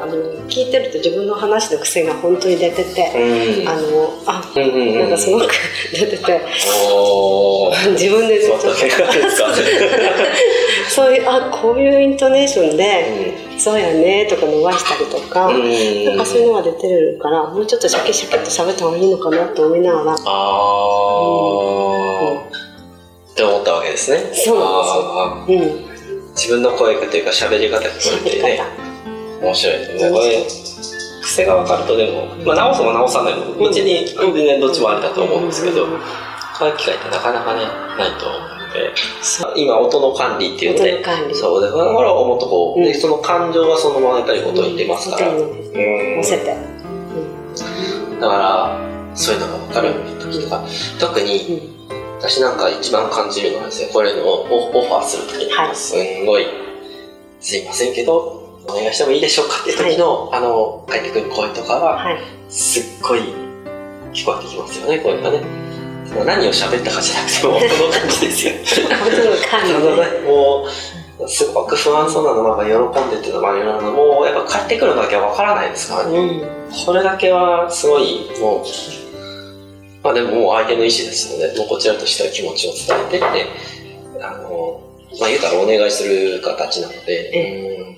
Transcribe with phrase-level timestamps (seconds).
[0.00, 0.16] あの
[0.48, 3.68] 聞いてると自分の話の癖が本当に出てて、うん。
[3.68, 5.48] あのあ、うんうんうんなんかすごく
[5.92, 6.40] 出てて。
[7.92, 8.68] 自分でちょっと
[10.88, 16.04] そういうあこういうイントネーションで「そうやね」とか伸ばしたりとか、うん。
[16.04, 20.16] なんかそういうのが出てるからもうちょっとシャキシャキっと喋った方がいいのかなと思いながら。
[20.24, 22.56] あー。
[23.32, 24.18] って思ったわけですね。
[24.18, 25.86] そうなんですよあうん、ー
[26.34, 27.90] 自分の声というか喋り方がこ
[28.24, 28.60] れってね、
[29.42, 30.10] 面白いですね。
[30.10, 30.46] これ、
[31.22, 36.00] 癖が分かるとでも、まあ直すも直さないも、うちに全然どっちもありだと思うんですけど、うんうんうん
[36.58, 37.60] こういう機会ってなかなかね、
[37.98, 38.94] ないと思うので、
[39.56, 41.34] 今音の管理っていうので、音の管理。
[41.34, 42.86] そうで、これはもっとこう、うん。
[42.86, 46.56] でその感情はそのままやっぱり音に出ますから、うんうん乗せて。
[48.20, 48.78] だから、
[49.14, 50.64] そういうのが分かる時とか、
[50.98, 51.76] 特に
[52.20, 55.76] 私なんか一番感じるのはですね、これのオオファーする時に、はい。
[55.76, 56.46] すんごい、
[57.38, 62.18] すいませんけど、お願いしてもいいでしょうかっていう時の、あの、帰ってくる声とかは、はい。
[62.48, 63.20] すっごい
[64.12, 65.42] 聞こえてきますよね、これがね。
[66.06, 68.52] その何を喋ったかじゃなくても、 音の感じですよ。
[70.26, 70.66] も
[71.20, 76.18] う、すごく不安そうなのなんか喜んでっていうのもあるようなのもうやっぱ帰ってくるのだけは分からないですからね。
[76.18, 76.42] うん。
[76.84, 78.66] これだけはすごい、もう、
[80.02, 83.46] まあでももう相手の意思ですので、もうこちらとしては気持ちを伝えてって、
[84.20, 84.80] あの、
[85.18, 87.95] まあ言うたらお願いする形なので、うん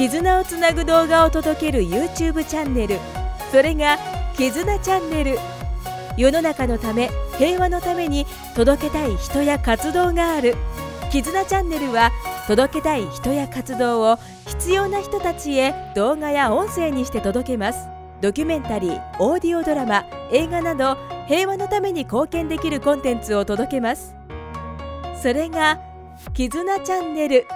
[0.00, 2.98] 絆をつなぐ動画を届ける YouTube チャンネル。
[3.52, 3.98] それが
[4.34, 5.38] 絆チャンネル。
[6.16, 8.24] 世の中のため平和のために
[8.56, 10.56] 届けたい人や活動がある。
[11.10, 12.12] 絆チャンネルは
[12.46, 17.86] 届けたい人や活動を必要な人たちへ動画や音声にして届けます。
[18.22, 20.96] ドキュメンタリーオーディオドラマ映画など
[21.26, 24.14] 平和のために貢献できるコンテンツを届けます。
[25.20, 25.78] それが
[26.32, 27.46] 絆チャンネル。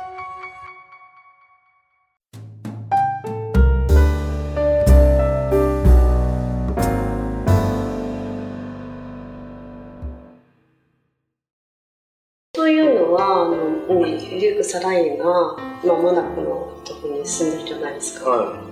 [13.14, 18.30] は、あの、うん、デューク・サライエが、まあ、モナコのとこに住んでるじゃないですか。
[18.30, 18.62] は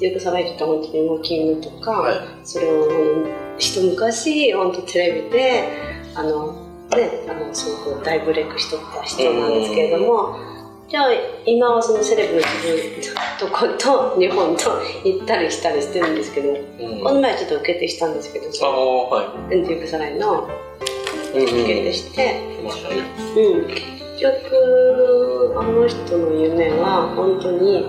[0.00, 2.16] デューク・サライエって本当にウォーキングとか、はい。
[2.44, 5.68] それを、うん一昔、本当テレビで、
[6.14, 6.52] あの、
[6.90, 10.36] ね、あの、すごく大ブレイクしとった人なんですけれども、
[10.88, 11.06] じゃあ、
[11.46, 14.70] 今はそのセレブの自分とこと日本と
[15.04, 16.54] 行ったりしたりしてるんですけど、
[17.02, 20.18] この前ちょっと受け手したんですけど、あのはデューク・サライエ
[21.34, 21.44] のい。
[21.44, 22.40] うん受け手して。
[23.36, 23.82] うん、結
[24.20, 27.84] 局あの人の夢は本当に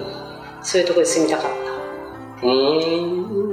[0.61, 1.51] そういうところに住みたかっ
[2.41, 3.45] たうーん。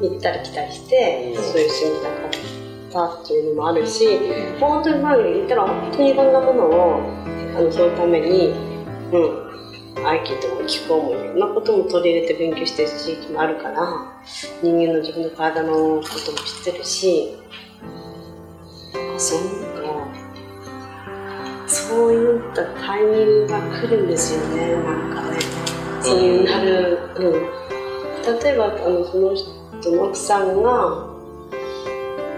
[0.00, 4.18] 行ったり来たりして、うんそういう住みたかったっていうのもあるし
[4.60, 7.00] 本当に前に言ったら本当にいろんなものを
[7.56, 8.48] あのそのために
[9.12, 9.47] うん
[10.04, 13.80] 合気とも気候もいろんなことも取り入れて勉強してる地域もあるから
[14.62, 17.36] 人間の自分の体のことも知ってるし
[19.18, 19.40] そう
[19.82, 19.88] か
[21.66, 25.38] そういったタイミングが来るんですよねなんかね。
[26.02, 27.32] そういうなる、うん、
[28.40, 31.08] 例えばあのその人の奥さんが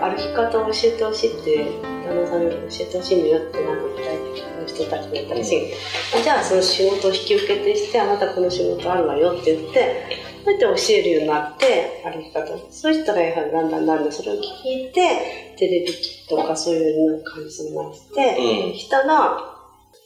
[0.00, 5.72] 歩き方を教えてほしいって旦那さんに教えてほしいのよってなんか具体的な人たちがいたらしい
[6.19, 15.93] あじゃあその仕事を引き受けてしてあなたこの仕事あるわよって言ってそうやって教えるようになって歩き方をそうしたらやはりだんだんだんだんそれを聞いてテレビ
[16.28, 19.60] とかそういうの感じになって、うんしたら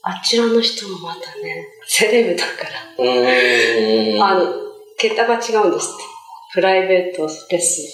[0.06, 4.26] あちらの人もまたねセレブだから。
[4.26, 4.52] あの、
[4.96, 6.04] 桁が違うんですって。
[6.52, 7.86] プライベートレッスン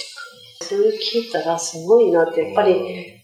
[0.61, 0.67] とか。
[0.67, 3.19] それを聞いたらすごいなって、やっぱり、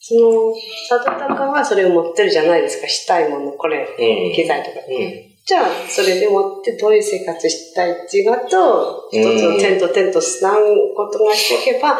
[0.00, 0.54] その、
[0.88, 2.88] 佐藤隆はそれを持ってるじゃないですか。
[2.88, 4.34] したいもの、これ、うん。
[4.34, 4.78] 機材とか。
[4.88, 5.30] うん。
[5.44, 11.98] じゃあ、それでもってどういう生活したいっていうのと、一つの点と点とつなぐことがしていけば、